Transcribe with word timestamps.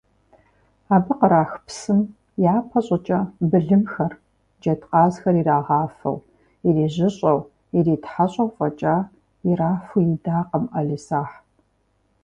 Абы 0.95 1.13
кърах 1.19 1.51
псым, 1.65 1.99
япэ 2.53 2.79
щӏыкӏэ, 2.85 3.19
былымхэр, 3.49 4.13
джэдкъазхэр 4.61 5.35
ирагъафэу, 5.41 6.17
ирижьыщӏэу, 6.67 7.39
иритхьэщӏэу 7.77 8.49
фӏэкӏа 8.55 8.95
ирафу 9.49 10.01
идакъым 10.13 10.65
ӏэлисахь. 10.71 11.35